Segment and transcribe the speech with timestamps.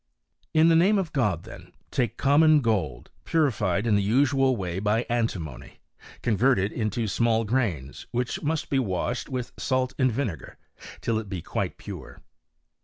[0.51, 4.79] in the name of God, then, take common gold, pu rified in the usual way
[4.79, 5.79] by antimony,
[6.23, 10.57] convert it into small grains, which must be washed with salt and vine gar,
[11.01, 12.23] till it be quite pure.